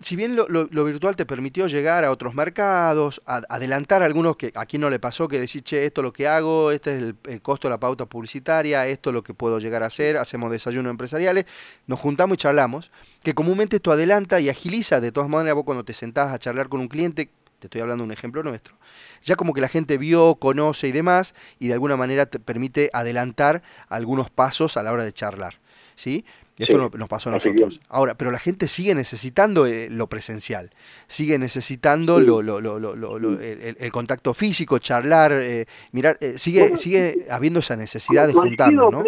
Si 0.00 0.14
bien 0.14 0.36
lo, 0.36 0.68
virtual 0.84 1.16
te 1.16 1.26
permitió 1.26 1.66
llegar 1.66 2.04
a 2.04 2.12
otros 2.12 2.34
mercados, 2.34 3.20
adelantar 3.26 4.04
algunos 4.04 4.36
que 4.36 4.52
a 4.54 4.64
quien 4.64 4.82
no 4.82 4.90
le 4.90 5.00
pasó, 5.00 5.26
que 5.26 5.40
decir, 5.40 5.62
che, 5.62 5.84
esto 5.84 6.02
es 6.02 6.04
lo 6.04 6.12
que 6.12 6.28
hago, 6.28 6.70
este 6.70 6.96
es 6.96 7.14
el, 7.24 7.42
costo 7.42 7.66
de 7.66 7.70
la 7.70 7.80
pauta 7.80 8.06
publicitaria, 8.06 8.86
esto 8.86 9.10
es 9.10 9.14
lo 9.14 9.24
que 9.24 9.34
puedo 9.34 9.58
llegar 9.58 9.82
a 9.82 9.86
hacer, 9.86 10.18
hacemos 10.18 10.52
desayunos 10.52 10.90
empresariales, 10.90 11.46
nos 11.88 11.98
juntamos 11.98 12.36
y 12.36 12.38
charlamos, 12.38 12.92
que 13.24 13.34
comúnmente 13.34 13.76
esto 13.76 13.90
adelanta 13.90 14.38
y 14.38 14.50
agiliza, 14.50 15.00
de 15.00 15.10
todas 15.10 15.28
maneras 15.28 15.56
vos 15.56 15.64
cuando 15.64 15.84
te 15.84 15.94
sentás 15.94 16.32
a 16.32 16.38
charlar 16.38 16.68
con 16.68 16.78
un 16.78 16.86
cliente, 16.86 17.30
te 17.58 17.66
estoy 17.66 17.80
hablando 17.80 18.02
de 18.02 18.06
un 18.06 18.12
ejemplo 18.12 18.44
nuestro, 18.44 18.76
ya 19.20 19.34
como 19.34 19.52
que 19.52 19.60
la 19.60 19.68
gente 19.68 19.98
vio, 19.98 20.36
conoce 20.36 20.86
y 20.86 20.92
demás, 20.92 21.34
y 21.58 21.66
de 21.66 21.72
alguna 21.72 21.96
manera 21.96 22.26
te 22.26 22.38
permite 22.38 22.88
adelantar 22.92 23.62
algunos 23.88 24.30
pasos 24.30 24.76
a 24.76 24.84
la 24.84 24.92
hora 24.92 25.02
de 25.02 25.12
charlar, 25.12 25.58
¿sí? 25.96 26.24
Y 26.58 26.62
esto 26.62 26.90
nos 26.96 27.08
pasó 27.08 27.28
a 27.28 27.32
nosotros. 27.32 27.80
Ahora, 27.88 28.14
pero 28.16 28.30
la 28.30 28.38
gente 28.38 28.66
sigue 28.66 28.94
necesitando 28.94 29.66
eh, 29.66 29.88
lo 29.90 30.06
presencial, 30.06 30.70
sigue 31.06 31.38
necesitando 31.38 32.18
lo, 32.18 32.40
lo, 32.40 32.60
lo, 32.60 33.40
el, 33.40 33.92
contacto 33.92 34.32
físico, 34.32 34.78
charlar, 34.78 35.32
eh, 35.32 35.66
mirar, 35.92 36.16
eh, 36.20 36.38
sigue 36.38 36.76
sigue 36.76 37.26
habiendo 37.30 37.60
esa 37.60 37.76
necesidad 37.76 38.26
de 38.26 38.32
juntarnos. 38.32 38.90
¿no? 38.90 39.04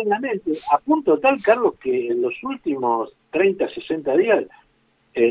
A 0.72 0.78
punto 0.78 1.18
tal, 1.18 1.40
Carlos, 1.42 1.74
que 1.80 2.08
en 2.08 2.20
los 2.20 2.34
últimos 2.42 3.14
30, 3.30 3.68
60 3.70 4.16
días 4.16 4.44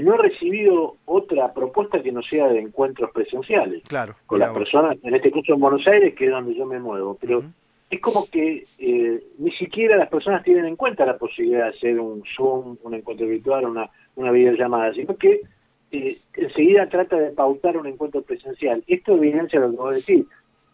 no 0.02 0.16
he 0.16 0.18
recibido 0.18 0.98
otra 1.06 1.54
propuesta 1.54 2.02
que 2.02 2.12
no 2.12 2.22
sea 2.22 2.48
de 2.48 2.60
encuentros 2.60 3.12
presenciales 3.12 3.84
claro, 3.88 4.16
con 4.26 4.40
las 4.40 4.52
personas, 4.52 4.98
en 5.04 5.16
este 5.16 5.32
caso 5.32 5.54
en 5.54 5.60
Buenos 5.60 5.88
Aires, 5.88 6.14
que 6.16 6.26
es 6.26 6.32
donde 6.32 6.56
yo 6.56 6.66
me 6.66 6.80
muevo. 6.80 7.18
Pero 7.22 7.44
es 7.90 8.02
como 8.02 8.26
que 8.26 8.66
eh, 8.80 9.24
ni 9.38 9.52
siquiera 9.52 9.96
las 9.96 10.10
personas 10.10 10.44
tienen 10.44 10.66
en 10.66 10.76
cuenta 10.76 11.06
la 11.06 11.18
posibilidad 11.18 11.64
de 11.64 11.78
hacer 11.78 12.00
un 12.00 12.22
Zoom, 12.36 12.78
un 12.84 12.94
encuentro 12.94 13.28
virtual, 13.28 13.66
una, 13.66 13.90
una 14.16 14.32
videollamada, 14.32 14.94
sino 14.94 15.16
que 15.16 15.42
eh, 15.92 16.18
enseguida 16.34 16.90
trata 16.90 17.18
de 17.18 17.32
pautar 17.32 17.78
un 17.78 17.88
encuentro 17.88 18.22
presencial. 18.24 18.84
Esto 18.88 19.16
evidencia 19.16 19.60
lo 19.60 19.72
que 19.72 19.78
vos 19.78 19.96
decís. 19.96 20.26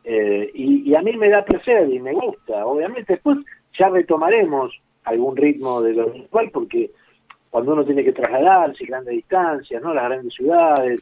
Eh, 0.05 0.51
y, 0.55 0.93
a 0.95 1.01
mí 1.01 1.15
me 1.15 1.29
da 1.29 1.45
placer 1.45 1.87
y 1.89 1.99
me 1.99 2.13
gusta. 2.13 2.65
Obviamente 2.65 3.13
después 3.13 3.37
ya 3.77 3.89
retomaremos 3.89 4.73
algún 5.03 5.37
ritmo 5.37 5.81
de 5.81 5.93
lo 5.93 6.09
virtual 6.09 6.49
porque 6.51 6.91
cuando 7.51 7.73
uno 7.73 7.85
tiene 7.85 8.03
que 8.03 8.11
trasladarse 8.11 8.85
grandes 8.85 9.13
distancias, 9.13 9.81
¿no? 9.83 9.93
Las 9.93 10.05
grandes 10.05 10.33
ciudades, 10.33 10.99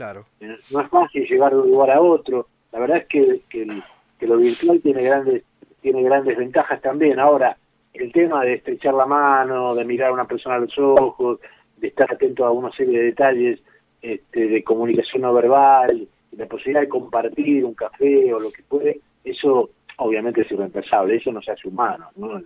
no 0.70 0.82
es 0.82 0.90
fácil 0.90 1.26
llegar 1.26 1.54
de 1.54 1.62
un 1.62 1.72
lugar 1.72 1.92
a 1.92 2.02
otro. 2.02 2.48
La 2.74 2.80
verdad 2.80 2.98
es 2.98 3.06
que, 3.06 3.42
que 3.50 4.28
lo 4.28 4.38
virtual 4.38 4.82
tiene 4.82 5.04
grandes 5.04 5.44
tiene 5.82 6.04
grandes 6.04 6.38
ventajas 6.38 6.82
también. 6.82 7.20
Ahora, 7.20 7.58
el 7.94 8.12
tema 8.12 8.44
de 8.44 8.54
estrechar 8.54 8.94
la 8.94 9.06
mano, 9.06 9.76
de 9.76 9.86
mirar 9.86 10.10
a 10.10 10.14
una 10.14 10.26
persona 10.26 10.56
a 10.56 10.60
los 10.60 10.78
ojos, 10.78 11.40
de 11.78 11.88
estar 11.88 12.12
atento 12.12 12.46
a 12.46 12.52
una 12.52 12.72
serie 12.72 13.00
de 13.00 13.06
detalles 13.06 13.60
este, 14.02 14.48
de 14.48 14.64
comunicación 14.64 15.24
no 15.24 15.34
verbal, 15.34 16.08
la 16.32 16.46
posibilidad 16.46 16.82
de 16.82 16.90
compartir 16.90 17.66
un 17.66 17.74
café 17.74 18.34
o 18.34 18.40
lo 18.40 18.52
que 18.52 18.64
puede, 18.64 19.00
eso 19.24 19.70
obviamente 19.98 20.42
es 20.42 20.52
irreemplazable, 20.52 21.16
eso 21.18 21.32
no 21.32 21.42
se 21.42 21.52
hace 21.52 21.68
humano, 21.68 22.08
¿no? 22.16 22.42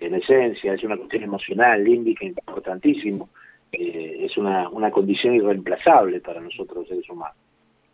En 0.00 0.14
esencia, 0.14 0.74
es 0.74 0.84
una 0.84 0.96
cuestión 0.96 1.22
emocional, 1.22 1.82
límbica, 1.82 2.24
importantísimo, 2.24 3.30
eh, 3.72 4.18
es 4.20 4.36
una, 4.36 4.68
una 4.68 4.90
condición 4.90 5.34
irreemplazable 5.34 6.20
para 6.20 6.40
nosotros 6.40 6.86
seres 6.86 7.08
humanos. 7.08 7.36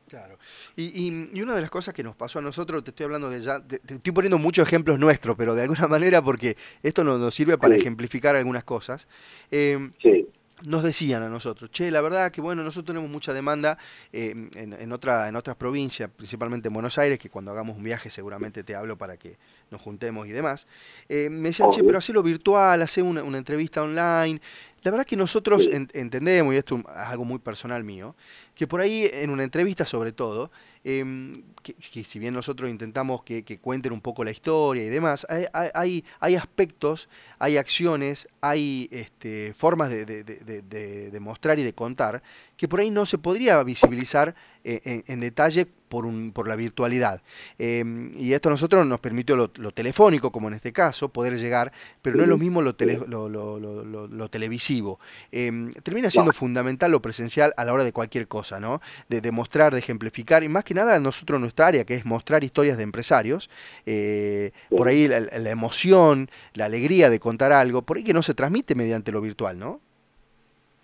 Claro. 0.09 0.39
Y, 0.77 1.09
y, 1.09 1.43
una 1.43 1.55
de 1.55 1.61
las 1.63 1.71
cosas 1.71 1.95
que 1.95 2.03
nos 2.03 2.15
pasó 2.15 2.39
a 2.39 2.43
nosotros, 2.43 2.85
te 2.85 2.91
estoy 2.91 3.05
hablando 3.05 3.31
de 3.31 3.41
ya, 3.41 3.61
te, 3.61 3.77
estoy 3.77 4.13
poniendo 4.13 4.39
muchos 4.39 4.67
ejemplos 4.67 4.99
nuestros, 4.99 5.37
pero 5.37 5.55
de 5.55 5.63
alguna 5.63 5.89
manera 5.89 6.23
porque 6.23 6.57
esto 6.83 7.05
nos, 7.05 7.19
nos 7.19 7.35
sirve 7.35 7.59
para 7.59 7.75
ejemplificar 7.75 8.37
algunas 8.37 8.65
cosas. 8.65 9.09
Eh, 9.51 9.91
sí 10.03 10.29
nos 10.63 10.83
decían 10.83 11.23
a 11.23 11.29
nosotros, 11.29 11.71
che, 11.71 11.91
la 11.91 12.01
verdad 12.01 12.31
que 12.31 12.41
bueno, 12.41 12.63
nosotros 12.63 12.87
tenemos 12.87 13.11
mucha 13.11 13.33
demanda 13.33 13.77
eh, 14.13 14.35
en, 14.55 14.93
otra, 14.93 15.29
en 15.29 15.37
otras 15.37 15.57
provincias, 15.57 16.11
principalmente 16.11 16.69
en 16.69 16.75
Buenos 16.75 16.97
Aires, 16.97 17.19
que 17.19 17.29
cuando 17.29 17.51
hagamos 17.51 17.77
un 17.77 17.83
viaje 17.83 18.09
seguramente 18.09 18.63
te 18.63 18.75
hablo 18.75 18.97
para 18.97 19.17
que 19.17 19.37
nos 19.75 19.83
juntemos 19.83 20.27
y 20.27 20.31
demás, 20.31 20.67
eh, 21.09 21.29
me 21.29 21.49
decían, 21.49 21.71
che, 21.71 21.83
pero 21.83 21.99
hacelo 21.99 22.23
virtual, 22.23 22.81
hace 22.81 23.03
una, 23.03 23.23
una 23.23 23.39
entrevista 23.39 23.83
online. 23.83 24.41
La 24.85 24.91
verdad 24.91 25.07
que 25.07 25.17
nosotros 25.17 25.67
entendemos, 25.73 26.55
y 26.55 26.59
esto 26.59 26.77
es 26.77 26.85
algo 26.87 27.25
muy 27.25 27.39
personal 27.39 27.83
mío, 27.85 28.15
que 28.55 28.67
por 28.67 28.83
ahí 28.83 29.09
en 29.11 29.31
una 29.31 29.43
entrevista 29.43 29.87
sobre 29.87 30.13
todo, 30.13 30.51
em, 30.85 31.33
que, 31.63 32.05
si 32.05 32.19
bien 32.19 32.35
nosotros 32.35 32.69
intentamos 32.69 33.23
que, 33.23 33.43
cuenten 33.63 33.95
un 33.95 34.03
poco 34.03 34.25
la 34.25 34.31
historia 34.31 34.85
y 34.85 34.91
demás, 34.91 35.27
hay, 35.31 36.05
hay, 36.21 36.37
aspectos, 36.37 37.09
hay 37.39 37.57
acciones, 37.57 38.29
hay 38.43 38.91
este, 38.93 39.55
formas 39.55 39.89
de, 39.89 40.05
de, 40.05 41.21
mostrar 41.21 41.59
y 41.59 41.63
de 41.63 41.73
contar 41.73 42.23
que 42.59 42.69
por 42.69 42.81
ahí 42.81 42.91
no 42.91 43.07
se 43.07 43.17
podría 43.17 43.63
visibilizar 43.63 44.35
eh, 44.65 45.03
en, 45.07 45.21
detalle 45.21 45.67
por, 45.95 46.07
un, 46.07 46.33
por 46.33 46.49
la 46.49 46.57
virtualidad. 46.57 47.21
Em, 47.57 48.11
y 48.19 48.33
esto 48.33 48.49
a 48.49 48.51
nosotros 48.51 48.85
nos 48.85 48.99
permitió 48.99 49.37
lo, 49.37 49.49
telefónico, 49.71 50.33
como 50.33 50.49
en 50.49 50.55
este 50.55 50.73
caso, 50.73 51.09
poder 51.09 51.39
llegar, 51.39 51.71
pero 52.03 52.17
no 52.17 52.25
es 52.25 52.29
lo 52.29 52.37
mismo 52.37 52.63
lo, 52.63 52.75
lo, 52.77 54.29
televisivo. 54.29 54.99
Em, 55.31 55.71
termina 55.85 56.11
siendo 56.11 56.33
fundamental 56.33 56.91
lo 56.91 57.01
presencial 57.01 57.55
a 57.57 57.65
la 57.65 57.73
hora 57.73 57.85
de 57.85 57.93
cualquier 57.93 58.27
cosa, 58.27 58.59
¿no? 58.59 58.81
De, 59.09 59.21
demostrar, 59.21 59.73
de 59.73 59.79
ejemplificar, 59.79 60.43
y 60.43 60.49
más 60.49 60.65
que 60.65 60.75
nada 60.75 60.99
nosotros 60.99 61.41
nuestra 61.41 61.69
área, 61.69 61.85
que 61.85 61.95
es 61.95 62.05
mostrar 62.05 62.43
historias 62.43 62.77
de 62.77 62.83
empresarios, 62.83 63.49
eh, 63.87 64.51
por 64.69 64.89
ahí 64.89 65.07
la, 65.07 65.21
la 65.21 65.51
emoción, 65.51 66.29
la 66.55 66.65
alegría 66.65 67.09
de 67.09 67.21
contar 67.21 67.53
algo, 67.53 67.83
por 67.83 67.99
ahí 67.99 68.03
que 68.03 68.15
no 68.15 68.23
se 68.23 68.35
transmite 68.35 68.75
mediante 68.75 69.13
lo 69.13 69.21
virtual, 69.21 69.61
¿no? 69.61 69.79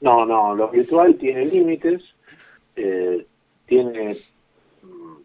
No, 0.01 0.25
no, 0.25 0.55
lo 0.55 0.69
virtual 0.69 1.17
tiene 1.17 1.47
límites, 1.47 2.01
eh, 2.77 3.27
tiene 3.67 4.17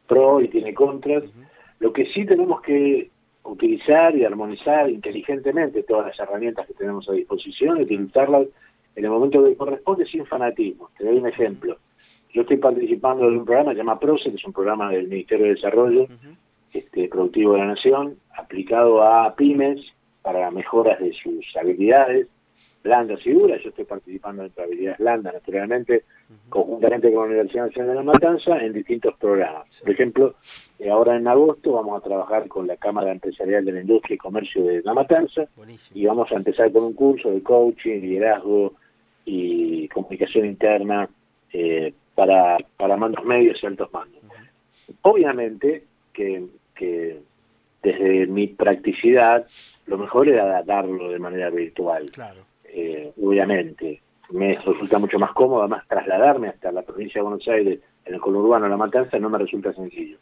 pro 0.08 0.42
y 0.42 0.48
tiene 0.48 0.74
contras. 0.74 1.24
Lo 1.80 1.92
que 1.92 2.06
sí 2.08 2.26
tenemos 2.26 2.62
que 2.62 3.10
utilizar 3.44 4.16
y 4.16 4.26
armonizar 4.26 4.90
inteligentemente 4.90 5.84
todas 5.84 6.08
las 6.08 6.20
herramientas 6.20 6.66
que 6.68 6.74
tenemos 6.74 7.08
a 7.10 7.14
disposición, 7.14 7.82
utilizarlas 7.82 8.48
en 8.96 9.06
el 9.06 9.12
momento 9.12 9.44
que 9.44 9.56
corresponde 9.56 10.06
sin 10.06 10.26
fanatismo. 10.26 10.90
Te 10.98 11.06
doy 11.06 11.18
un 11.18 11.28
ejemplo. 11.28 11.78
Yo 12.34 12.42
estoy 12.42 12.58
participando 12.58 13.30
de 13.30 13.38
un 13.38 13.46
programa 13.46 13.72
que 13.72 13.76
se 13.76 13.82
llama 13.82 14.00
PROCE, 14.00 14.30
que 14.30 14.36
es 14.36 14.46
un 14.46 14.54
programa 14.54 14.92
del 14.92 15.08
Ministerio 15.08 15.46
de 15.46 15.54
Desarrollo 15.54 16.08
este, 16.74 17.08
Productivo 17.08 17.54
de 17.54 17.60
la 17.60 17.68
Nación, 17.68 18.18
aplicado 18.36 19.04
a 19.04 19.36
pymes 19.36 19.80
para 20.22 20.50
mejoras 20.52 21.00
de 21.00 21.14
sus 21.14 21.46
habilidades 21.56 22.28
blandas 22.86 23.20
y 23.26 23.32
duras. 23.32 23.60
Yo 23.64 23.70
estoy 23.70 23.86
participando 23.86 24.46
en 24.46 24.52
habilidades 24.56 25.00
blandas, 25.00 25.34
naturalmente, 25.34 26.04
conjuntamente 26.50 27.12
con 27.12 27.22
la 27.22 27.28
Universidad 27.28 27.66
Nacional 27.66 27.90
de 27.90 27.96
La 27.96 28.04
Matanza, 28.04 28.58
en 28.60 28.74
distintos 28.74 29.16
programas. 29.18 29.82
Por 29.82 29.90
ejemplo, 29.90 30.36
eh, 30.78 30.90
ahora 30.90 31.16
en 31.16 31.28
agosto 31.28 31.74
vamos 31.74 32.00
a 32.00 32.04
trabajar 32.04 32.48
con 32.48 32.68
la 32.68 32.78
Cámara 32.78 33.12
Empresarial 33.12 33.66
de 33.66 33.72
la 33.72 33.82
Industria 33.82 34.16
y 34.16 34.18
Comercio 34.20 34.64
de 34.64 34.84
La 34.84 34.94
Matanza 34.94 35.48
y 35.96 36.06
vamos 36.06 36.32
a 36.32 36.36
empezar 36.36 36.72
con 36.72 36.84
un 36.84 36.94
curso 36.94 37.32
de 37.32 37.42
coaching, 37.42 38.02
liderazgo 38.02 38.74
y 39.26 39.88
comunicación 39.88 40.46
interna 40.46 41.10
eh, 41.52 41.92
para, 42.14 42.58
para 42.78 42.98
mandos 42.98 43.26
medios 43.26 43.58
y 43.64 43.66
altos 43.66 43.92
mandos. 43.92 44.22
Obviamente 45.02 45.86
que, 46.14 46.46
que 46.76 47.20
desde 47.82 48.28
mi 48.28 48.46
practicidad, 48.48 49.48
lo 49.88 49.98
mejor 49.98 50.30
era 50.30 50.62
darlo 50.62 51.10
de 51.10 51.18
manera 51.18 51.50
virtual. 51.50 52.12
Claro 52.12 52.46
eh, 52.76 53.14
obviamente. 53.22 54.02
Me 54.32 54.56
resulta 54.56 55.00
mucho 55.00 55.18
más 55.18 55.32
cómodo, 55.32 55.62
además 55.62 55.88
trasladarme 55.88 56.50
hasta 56.50 56.72
la 56.72 56.82
provincia 56.82 57.20
de 57.20 57.28
Buenos 57.28 57.48
Aires, 57.48 57.80
en 58.04 58.14
el 58.14 58.20
conurbano 58.20 58.68
La 58.68 58.76
Matanza, 58.76 59.18
no 59.18 59.30
me 59.30 59.38
resulta 59.38 59.72
sencillo. 59.74 60.18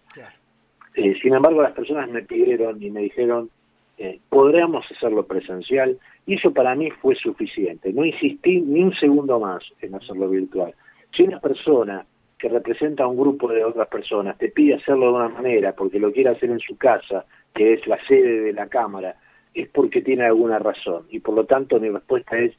Eh, 0.93 1.15
sin 1.21 1.33
embargo, 1.33 1.61
las 1.61 1.71
personas 1.71 2.09
me 2.09 2.21
pidieron 2.21 2.81
y 2.83 2.91
me 2.91 3.01
dijeron, 3.01 3.49
eh, 3.97 4.19
podríamos 4.29 4.85
hacerlo 4.91 5.25
presencial, 5.25 5.97
y 6.25 6.35
eso 6.35 6.53
para 6.53 6.75
mí 6.75 6.91
fue 6.91 7.15
suficiente. 7.15 7.91
No 7.91 8.05
insistí 8.05 8.61
ni 8.61 8.83
un 8.83 8.93
segundo 8.93 9.39
más 9.39 9.63
en 9.81 9.95
hacerlo 9.95 10.29
virtual. 10.29 10.75
Si 11.15 11.23
una 11.23 11.39
persona 11.39 12.05
que 12.37 12.49
representa 12.49 13.05
a 13.05 13.07
un 13.07 13.17
grupo 13.17 13.47
de 13.47 13.63
otras 13.63 13.87
personas 13.87 14.37
te 14.37 14.49
pide 14.49 14.75
hacerlo 14.75 15.07
de 15.07 15.13
una 15.13 15.29
manera 15.29 15.73
porque 15.73 15.97
lo 15.97 16.11
quiere 16.11 16.29
hacer 16.29 16.51
en 16.51 16.59
su 16.59 16.77
casa, 16.77 17.25
que 17.53 17.73
es 17.73 17.87
la 17.87 17.97
sede 18.05 18.41
de 18.41 18.53
la 18.53 18.67
Cámara, 18.67 19.15
es 19.53 19.67
porque 19.69 20.01
tiene 20.01 20.25
alguna 20.25 20.59
razón. 20.59 21.05
Y 21.09 21.19
por 21.19 21.35
lo 21.35 21.45
tanto 21.45 21.79
mi 21.79 21.89
respuesta 21.89 22.37
es, 22.37 22.53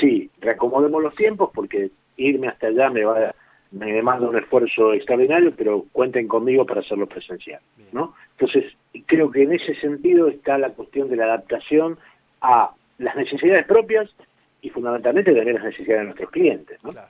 sí, 0.00 0.30
reacomodemos 0.40 1.02
los 1.02 1.14
tiempos 1.14 1.50
porque 1.54 1.90
irme 2.16 2.48
hasta 2.48 2.68
allá 2.68 2.90
me 2.90 3.04
va 3.04 3.34
me 3.72 3.92
demanda 3.92 4.28
un 4.28 4.36
esfuerzo 4.38 4.92
extraordinario, 4.92 5.52
pero 5.54 5.84
cuenten 5.92 6.28
conmigo 6.28 6.64
para 6.64 6.80
hacerlo 6.80 7.06
presencial, 7.06 7.60
¿no? 7.92 8.14
Entonces, 8.38 8.72
creo 9.06 9.30
que 9.30 9.42
en 9.42 9.52
ese 9.52 9.74
sentido 9.74 10.28
está 10.28 10.56
la 10.56 10.70
cuestión 10.70 11.10
de 11.10 11.16
la 11.16 11.24
adaptación 11.24 11.98
a 12.40 12.70
las 12.98 13.16
necesidades 13.16 13.66
propias 13.66 14.08
y 14.62 14.70
fundamentalmente 14.70 15.34
también 15.34 15.56
las 15.56 15.64
necesidades 15.64 16.00
de 16.00 16.04
nuestros 16.04 16.30
clientes, 16.30 16.78
¿no? 16.82 16.92
Claro, 16.92 17.08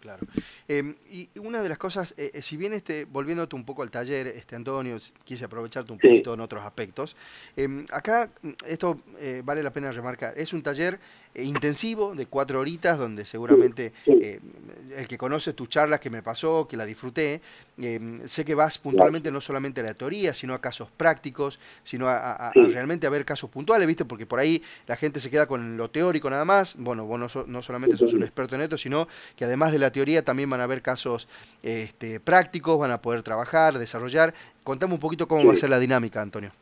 claro. 0.00 0.26
Em, 0.68 0.94
y 1.10 1.28
una 1.38 1.62
de 1.62 1.68
las 1.68 1.78
cosas, 1.78 2.14
eh, 2.16 2.30
eh, 2.34 2.42
si 2.42 2.56
bien 2.56 2.72
este, 2.72 3.04
volviéndote 3.04 3.56
un 3.56 3.64
poco 3.64 3.82
al 3.82 3.90
taller, 3.90 4.26
este 4.26 4.56
Antonio, 4.56 4.96
quise 5.24 5.44
aprovecharte 5.44 5.92
un 5.92 5.98
poquito 5.98 6.34
en 6.34 6.40
otros 6.40 6.64
aspectos. 6.64 7.16
Em, 7.56 7.86
acá, 7.90 8.30
esto 8.66 9.02
eh, 9.18 9.42
vale 9.44 9.62
la 9.62 9.72
pena 9.72 9.90
remarcar, 9.90 10.34
es 10.36 10.52
un 10.52 10.62
taller 10.62 10.98
intensivo 11.34 12.14
de 12.14 12.26
cuatro 12.26 12.60
horitas 12.60 12.98
donde 12.98 13.24
seguramente 13.24 13.92
el 14.06 15.08
que 15.08 15.16
conoce 15.16 15.52
tus 15.52 15.68
charlas 15.68 16.00
que 16.00 16.10
me 16.10 16.22
pasó, 16.22 16.68
que 16.68 16.76
la 16.76 16.84
disfruté, 16.84 17.40
em, 17.78 18.20
sé 18.26 18.44
que 18.44 18.54
vas 18.54 18.78
puntualmente 18.78 19.30
no 19.30 19.40
solamente 19.40 19.80
a 19.80 19.84
la 19.84 19.94
teoría, 19.94 20.34
sino 20.34 20.54
a 20.54 20.60
casos 20.60 20.88
prácticos, 20.96 21.58
sino 21.82 22.08
a, 22.08 22.52
realmente 22.54 23.06
a 23.06 23.10
ver 23.10 23.24
casos 23.24 23.50
puntuales, 23.50 23.86
¿viste? 23.86 24.04
Porque 24.04 24.26
por 24.26 24.38
ahí 24.38 24.62
la 24.86 24.96
gente 24.96 25.20
se 25.20 25.30
queda 25.30 25.46
con 25.46 25.76
lo 25.76 25.90
teórico 25.90 26.28
nada 26.28 26.44
más. 26.44 26.76
Bueno, 26.78 27.06
vos 27.06 27.18
no, 27.18 27.44
no 27.46 27.62
solamente 27.62 27.96
sos 27.96 28.14
un 28.14 28.22
experto 28.22 28.54
en 28.54 28.62
esto, 28.62 28.76
sino 28.76 29.08
que 29.36 29.44
además 29.44 29.72
de 29.72 29.78
la 29.78 29.90
teoría 29.90 30.22
también 30.22 30.50
van 30.50 30.60
a 30.60 30.64
haber 30.64 30.82
casos 30.82 31.28
este, 31.62 32.20
prácticos, 32.20 32.78
van 32.78 32.90
a 32.90 33.00
poder 33.00 33.22
trabajar, 33.22 33.78
desarrollar. 33.78 34.34
Contame 34.64 34.94
un 34.94 35.00
poquito 35.00 35.26
cómo 35.26 35.46
va 35.46 35.54
a 35.54 35.56
ser 35.56 35.70
la 35.70 35.78
dinámica, 35.78 36.20
Antonio. 36.20 36.52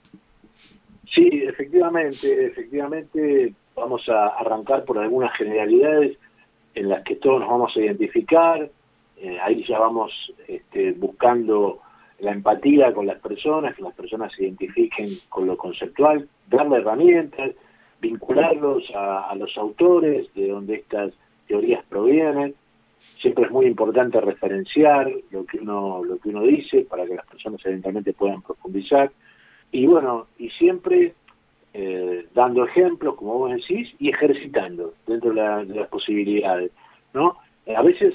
Sí, 1.12 1.28
efectivamente, 1.44 2.46
efectivamente 2.46 3.54
vamos 3.80 4.08
a 4.08 4.28
arrancar 4.28 4.84
por 4.84 4.98
algunas 4.98 5.36
generalidades 5.36 6.16
en 6.74 6.88
las 6.88 7.02
que 7.02 7.16
todos 7.16 7.40
nos 7.40 7.48
vamos 7.48 7.76
a 7.76 7.80
identificar. 7.80 8.70
Eh, 9.16 9.38
ahí 9.42 9.64
ya 9.66 9.78
vamos 9.78 10.12
este, 10.46 10.92
buscando 10.92 11.80
la 12.20 12.32
empatía 12.32 12.92
con 12.92 13.06
las 13.06 13.18
personas, 13.20 13.74
que 13.74 13.82
las 13.82 13.94
personas 13.94 14.32
se 14.32 14.44
identifiquen 14.44 15.08
con 15.28 15.46
lo 15.46 15.56
conceptual, 15.56 16.28
darle 16.48 16.78
herramientas, 16.78 17.52
vincularlos 18.00 18.84
a, 18.94 19.34
los 19.36 19.56
autores 19.56 20.32
de 20.34 20.48
donde 20.48 20.76
estas 20.76 21.12
teorías 21.46 21.84
provienen, 21.88 22.54
siempre 23.20 23.44
es 23.44 23.50
muy 23.50 23.66
importante 23.66 24.20
referenciar 24.20 25.10
lo 25.30 25.44
que 25.44 25.58
uno 25.58 26.02
lo 26.04 26.18
que 26.18 26.30
uno 26.30 26.42
dice 26.42 26.86
para 26.88 27.04
que 27.06 27.14
las 27.14 27.26
personas 27.26 27.60
eventualmente 27.64 28.12
puedan 28.12 28.40
profundizar 28.40 29.10
y 29.72 29.86
bueno 29.86 30.26
y 30.38 30.48
siempre 30.50 31.14
eh, 31.72 32.26
dando 32.34 32.64
ejemplos 32.64 33.14
como 33.16 33.38
vos 33.38 33.52
decís 33.52 33.88
y 33.98 34.10
ejercitando 34.10 34.94
dentro 35.06 35.32
de, 35.32 35.74
las 35.74 35.88
posibilidades 35.88 36.72
no 37.14 37.36
eh, 37.66 37.76
a 37.76 37.82
veces 37.82 38.14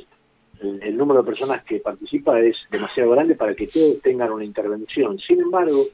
el, 0.62 0.98
número 0.98 1.22
de 1.22 1.28
personas 1.28 1.64
que 1.64 1.80
participa 1.80 2.40
es 2.40 2.56
demasiado 2.72 3.12
grande 3.12 3.36
para 3.36 3.56
que 3.56 3.68
todos 3.68 4.02
tengan 4.02 4.32
una 4.32 4.46
intervención 4.46 5.20
sin 5.20 5.42
embargo 5.42 5.86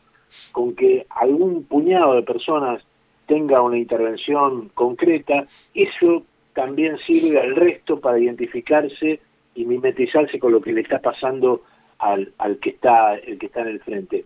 con 0.51 0.75
que 0.75 1.05
algún 1.09 1.63
puñado 1.65 2.15
de 2.15 2.23
personas 2.23 2.83
tenga 3.27 3.61
una 3.61 3.77
intervención 3.77 4.69
concreta 4.73 5.45
eso 5.73 6.23
también 6.53 6.97
sirve 7.05 7.39
al 7.39 7.55
resto 7.55 7.99
para 7.99 8.19
identificarse 8.19 9.19
y 9.55 9.65
mimetizarse 9.65 10.39
con 10.39 10.51
lo 10.51 10.61
que 10.61 10.73
le 10.73 10.81
está 10.81 10.99
pasando 10.99 11.61
al, 11.99 12.33
al 12.37 12.57
que 12.57 12.71
está 12.71 13.15
el 13.15 13.37
que 13.37 13.45
está 13.47 13.61
en 13.61 13.67
el 13.67 13.79
frente. 13.81 14.25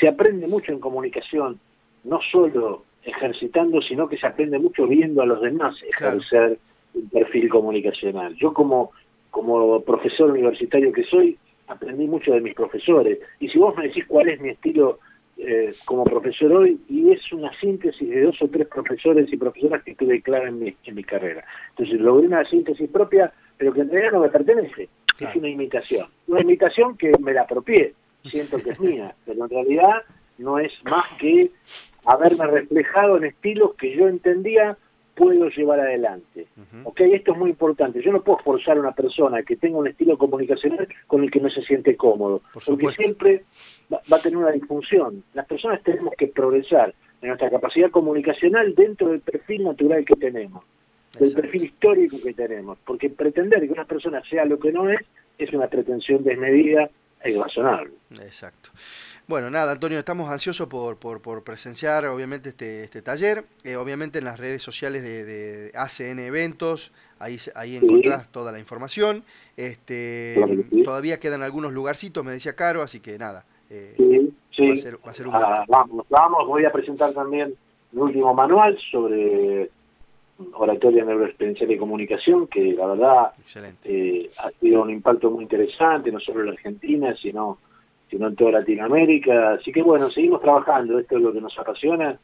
Se 0.00 0.08
aprende 0.08 0.46
mucho 0.46 0.72
en 0.72 0.80
comunicación, 0.80 1.60
no 2.04 2.20
solo 2.30 2.84
ejercitando, 3.02 3.82
sino 3.82 4.08
que 4.08 4.16
se 4.16 4.26
aprende 4.26 4.58
mucho 4.58 4.86
viendo 4.86 5.22
a 5.22 5.26
los 5.26 5.40
demás 5.40 5.76
ejercer 5.82 6.58
un 6.94 7.08
perfil 7.08 7.48
comunicacional. 7.48 8.34
Yo 8.36 8.52
como, 8.52 8.92
como 9.30 9.80
profesor 9.82 10.30
universitario 10.30 10.92
que 10.92 11.04
soy, 11.04 11.36
aprendí 11.66 12.06
mucho 12.06 12.32
de 12.32 12.40
mis 12.40 12.54
profesores. 12.54 13.18
Y 13.40 13.48
si 13.48 13.58
vos 13.58 13.76
me 13.76 13.88
decís 13.88 14.04
cuál 14.06 14.28
es 14.28 14.40
mi 14.40 14.50
estilo 14.50 14.98
eh, 15.36 15.74
como 15.84 16.04
profesor 16.04 16.52
hoy 16.52 16.80
y 16.88 17.10
es 17.10 17.32
una 17.32 17.50
síntesis 17.58 18.08
de 18.08 18.22
dos 18.22 18.40
o 18.40 18.48
tres 18.48 18.68
profesores 18.68 19.30
y 19.32 19.36
profesoras 19.36 19.82
que 19.82 19.94
tuve 19.94 20.22
clara 20.22 20.48
en 20.48 20.60
mi, 20.60 20.74
en 20.84 20.94
mi 20.94 21.04
carrera. 21.04 21.44
Entonces 21.70 22.00
logré 22.00 22.28
una 22.28 22.44
síntesis 22.44 22.88
propia, 22.88 23.32
pero 23.56 23.72
que 23.72 23.80
en 23.80 23.90
realidad 23.90 24.12
no 24.12 24.20
me 24.20 24.28
pertenece, 24.28 24.88
es 25.18 25.36
una 25.36 25.48
imitación. 25.48 26.06
Una 26.28 26.40
imitación 26.40 26.96
que 26.96 27.12
me 27.20 27.32
la 27.32 27.42
apropié, 27.42 27.94
siento 28.24 28.58
que 28.62 28.70
es 28.70 28.80
mía, 28.80 29.14
pero 29.26 29.44
en 29.44 29.50
realidad 29.50 30.02
no 30.38 30.58
es 30.58 30.72
más 30.88 31.06
que 31.18 31.50
haberme 32.06 32.46
reflejado 32.46 33.16
en 33.16 33.24
estilos 33.24 33.74
que 33.74 33.96
yo 33.96 34.08
entendía 34.08 34.76
puedo 35.14 35.48
llevar 35.48 35.80
adelante. 35.80 36.46
¿Ok? 36.84 37.00
Esto 37.00 37.32
es 37.32 37.38
muy 37.38 37.50
importante. 37.50 38.02
Yo 38.02 38.12
no 38.12 38.22
puedo 38.22 38.38
forzar 38.38 38.76
a 38.76 38.80
una 38.80 38.92
persona 38.92 39.42
que 39.42 39.56
tenga 39.56 39.78
un 39.78 39.86
estilo 39.86 40.18
comunicacional 40.18 40.88
con 41.06 41.22
el 41.22 41.30
que 41.30 41.40
no 41.40 41.50
se 41.50 41.62
siente 41.62 41.96
cómodo, 41.96 42.42
porque 42.66 42.88
siempre 42.88 43.44
va, 43.92 44.00
a 44.10 44.18
tener 44.18 44.38
una 44.38 44.50
disfunción. 44.50 45.22
Las 45.34 45.46
personas 45.46 45.82
tenemos 45.82 46.14
que 46.18 46.28
progresar 46.28 46.94
en 47.22 47.28
nuestra 47.28 47.50
capacidad 47.50 47.90
comunicacional 47.90 48.74
dentro 48.74 49.08
del 49.08 49.20
perfil 49.20 49.64
natural 49.64 50.04
que 50.04 50.16
tenemos, 50.16 50.64
del 51.18 51.32
perfil 51.32 51.64
histórico 51.64 52.16
que 52.22 52.34
tenemos, 52.34 52.78
porque 52.84 53.08
pretender 53.08 53.60
que 53.60 53.72
una 53.72 53.84
persona 53.84 54.20
sea 54.28 54.44
lo 54.44 54.58
que 54.58 54.72
no 54.72 54.90
es 54.90 55.00
es 55.38 55.52
una 55.52 55.68
pretensión 55.68 56.22
desmedida 56.22 56.90
e 57.22 57.30
irrazonable. 57.30 57.92
Exacto. 58.10 58.70
Bueno, 59.26 59.48
nada, 59.48 59.72
Antonio, 59.72 59.98
estamos 59.98 60.28
ansiosos 60.30 60.66
por, 60.66 60.98
por, 60.98 61.42
presenciar, 61.42 62.04
obviamente, 62.06 62.50
este, 62.50 62.84
este 62.84 63.00
taller. 63.00 63.44
Eh, 63.64 63.76
obviamente 63.76 64.18
en 64.18 64.26
las 64.26 64.38
redes 64.38 64.62
sociales 64.62 65.02
de, 65.02 65.70
ACN 65.74 66.18
Eventos, 66.18 66.92
ahí, 67.18 67.38
ahí 67.54 67.76
encontrás 67.76 68.30
toda 68.30 68.52
la 68.52 68.58
información. 68.58 69.24
Este, 69.56 70.36
Todavía 70.84 71.20
quedan 71.20 71.42
algunos 71.42 71.72
lugarcitos, 71.72 72.22
me 72.22 72.32
decía 72.32 72.54
Caro, 72.54 72.82
así 72.82 73.00
que 73.00 73.16
nada. 73.16 73.46
Eh, 73.70 73.94
sí, 74.54 74.68
Va, 74.68 74.74
a 74.74 74.76
ser, 74.76 74.96
va 74.96 75.10
a 75.10 75.14
ser 75.14 75.28
un... 75.28 75.34
Ah, 75.34 75.64
vamos, 75.68 76.04
vamos, 76.10 76.46
voy 76.46 76.66
a 76.66 76.72
presentar 76.72 77.14
también 77.14 77.54
mi 77.92 78.02
último 78.02 78.34
manual 78.34 78.78
sobre 78.90 79.70
oratoria 80.52 81.02
neuroexperiencial 81.04 81.70
y 81.70 81.78
comunicación, 81.78 82.46
que 82.48 82.74
la 82.74 82.86
verdad 82.88 83.32
eh, 83.84 84.30
ha 84.36 84.50
sido 84.60 84.82
un 84.82 84.90
impacto 84.90 85.30
muy 85.30 85.44
interesante, 85.44 86.12
no 86.12 86.20
solo 86.20 86.40
en 86.40 86.46
la 86.46 86.52
Argentina, 86.52 87.16
sino 87.22 87.58
sino 88.14 88.28
en 88.28 88.36
toda 88.36 88.52
Latinoamérica. 88.52 89.54
Así 89.54 89.72
que 89.72 89.82
bueno, 89.82 90.08
seguimos 90.08 90.40
trabajando, 90.40 91.00
esto 91.00 91.16
es 91.16 91.22
lo 91.22 91.32
que 91.32 91.40
nos 91.40 91.58
apasiona. 91.58 92.16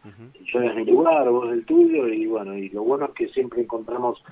Yo 0.44 0.60
es 0.60 0.74
mi 0.76 0.84
lugar, 0.84 1.28
vos 1.28 1.52
el 1.52 1.64
tuyo, 1.64 2.06
y 2.06 2.26
bueno, 2.26 2.56
y 2.56 2.68
lo 2.68 2.84
bueno 2.84 3.06
es 3.06 3.10
que 3.12 3.28
siempre 3.30 3.62
encontramos 3.62 4.22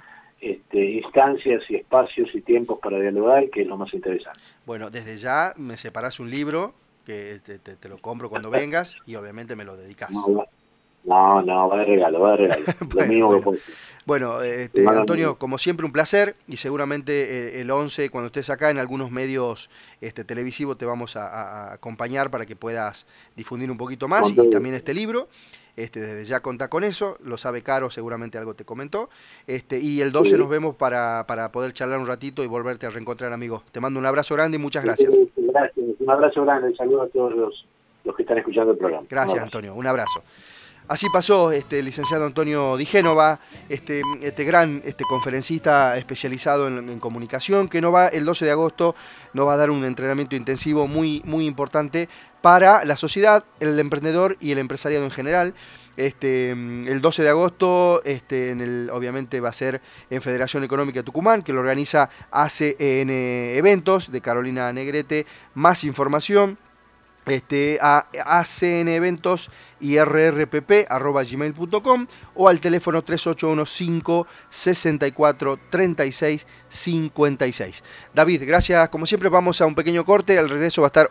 este, 0.40 0.84
instancias 0.92 1.64
y 1.68 1.74
espacios 1.74 2.32
y 2.32 2.42
tiempos 2.42 2.78
para 2.80 3.00
dialogar, 3.00 3.50
que 3.50 3.62
es 3.62 3.66
lo 3.66 3.76
más 3.76 3.92
interesante. 3.92 4.38
Bueno, 4.66 4.88
desde 4.88 5.16
ya 5.16 5.52
me 5.56 5.76
separas 5.76 6.20
un 6.20 6.30
libro 6.30 6.74
que 7.04 7.40
te, 7.40 7.88
lo 7.88 7.98
compro 7.98 8.30
cuando 8.30 8.50
vengas 8.50 8.96
y 9.04 9.16
obviamente 9.16 9.56
me 9.56 9.64
lo 9.64 9.76
dedicas. 9.76 10.10
No, 10.12 10.44
no, 11.04 11.68
va 11.68 11.78
de 11.78 11.84
regalo, 11.84 12.20
va 12.20 12.30
de 12.32 12.36
regalo. 12.36 12.62
lo 12.94 13.06
mismo 13.06 13.52
que 13.52 13.58
bueno, 14.08 14.40
este, 14.40 14.88
Antonio, 14.88 15.36
como 15.36 15.58
siempre 15.58 15.84
un 15.84 15.92
placer 15.92 16.34
y 16.46 16.56
seguramente 16.56 17.12
eh, 17.58 17.60
el 17.60 17.70
11, 17.70 18.08
cuando 18.08 18.28
estés 18.28 18.48
acá 18.48 18.70
en 18.70 18.78
algunos 18.78 19.10
medios 19.10 19.68
este, 20.00 20.24
televisivos, 20.24 20.78
te 20.78 20.86
vamos 20.86 21.14
a, 21.16 21.74
acompañar 21.74 22.30
para 22.30 22.46
que 22.46 22.56
puedas 22.56 23.06
difundir 23.36 23.70
un 23.70 23.76
poquito 23.76 24.08
más 24.08 24.30
y 24.30 24.48
también 24.48 24.74
este 24.74 24.94
libro. 24.94 25.28
Este, 25.76 26.00
desde 26.00 26.24
ya 26.24 26.40
contá 26.40 26.68
con 26.68 26.84
eso, 26.84 27.18
lo 27.22 27.36
sabe 27.36 27.60
Caro, 27.60 27.90
seguramente 27.90 28.38
algo 28.38 28.54
te 28.54 28.64
comentó. 28.64 29.10
Este, 29.46 29.78
y 29.78 30.00
el 30.00 30.10
12 30.10 30.38
nos 30.38 30.48
vemos 30.48 30.74
para, 30.74 31.26
para 31.28 31.52
poder 31.52 31.74
charlar 31.74 31.98
un 31.98 32.06
ratito 32.06 32.42
y 32.42 32.46
volverte 32.46 32.86
a 32.86 32.88
reencontrar, 32.90 33.34
amigo. 33.34 33.62
Te 33.72 33.78
mando 33.78 34.00
un 34.00 34.06
abrazo 34.06 34.34
grande 34.34 34.56
y 34.56 34.58
muchas 34.58 34.84
gracias. 34.84 35.12
gracias, 35.36 35.86
un 36.00 36.10
abrazo 36.10 36.46
grande, 36.46 36.74
saludo 36.76 37.02
a 37.02 37.08
todos 37.08 37.34
los, 37.34 37.66
los 38.04 38.16
que 38.16 38.22
están 38.22 38.38
escuchando 38.38 38.72
el 38.72 38.78
programa. 38.78 39.06
Gracias, 39.10 39.42
Antonio, 39.42 39.74
un 39.74 39.86
abrazo. 39.86 40.22
Así 40.88 41.06
pasó 41.12 41.52
este, 41.52 41.82
licenciado 41.82 42.24
Antonio 42.24 42.78
Di 42.78 42.86
Génova, 42.86 43.40
este, 43.68 44.00
este 44.22 44.44
gran 44.44 44.80
este, 44.86 45.04
conferencista 45.04 45.98
especializado 45.98 46.66
en, 46.66 46.98
comunicación, 46.98 47.68
que 47.68 47.82
no 47.82 47.92
va 47.92 48.08
el 48.08 48.24
12 48.24 48.46
de 48.46 48.50
agosto, 48.52 48.96
nos 49.34 49.46
va 49.46 49.52
a 49.52 49.56
dar 49.58 49.70
un 49.70 49.84
entrenamiento 49.84 50.34
intensivo 50.34 50.88
muy, 50.88 51.20
muy 51.26 51.44
importante 51.44 52.08
para 52.40 52.86
la 52.86 52.96
sociedad, 52.96 53.44
el 53.60 53.78
emprendedor 53.78 54.38
y 54.40 54.52
el 54.52 54.58
empresariado 54.58 55.04
en 55.04 55.10
general. 55.10 55.54
Este, 55.98 56.52
el 56.52 57.00
12 57.02 57.22
de 57.22 57.28
agosto, 57.28 58.00
este, 58.04 58.50
en 58.50 58.62
el, 58.62 58.88
obviamente 58.90 59.40
va 59.40 59.50
a 59.50 59.52
ser 59.52 59.82
en 60.08 60.22
Federación 60.22 60.64
Económica 60.64 61.02
Tucumán, 61.02 61.42
que 61.42 61.52
lo 61.52 61.60
organiza 61.60 62.08
ACN 62.30 63.10
Eventos 63.10 64.10
de 64.10 64.22
Carolina 64.22 64.72
Negrete. 64.72 65.26
Más 65.52 65.84
información 65.84 66.56
este, 67.30 67.78
a 67.80 68.08
acneventos 68.24 69.50
y 69.80 69.96
gmail.com 69.96 72.06
o 72.34 72.48
al 72.48 72.60
teléfono 72.60 73.02
3815 73.02 74.28
64 74.50 75.58
36 75.70 76.46
56. 76.68 77.82
David, 78.14 78.42
gracias. 78.46 78.88
Como 78.88 79.06
siempre, 79.06 79.28
vamos 79.28 79.60
a 79.60 79.66
un 79.66 79.74
pequeño 79.74 80.04
corte. 80.04 80.38
Al 80.38 80.48
regreso 80.48 80.82
va 80.82 80.86
a 80.86 80.90
estar 80.90 81.06